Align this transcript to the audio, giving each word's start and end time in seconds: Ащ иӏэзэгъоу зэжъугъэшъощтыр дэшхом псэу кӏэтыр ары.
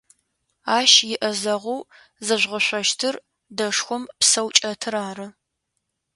Ащ 0.77 0.91
иӏэзэгъоу 1.13 1.81
зэжъугъэшъощтыр 2.25 3.15
дэшхом 3.57 4.03
псэу 4.19 4.47
кӏэтыр 4.57 4.95
ары. 5.09 5.27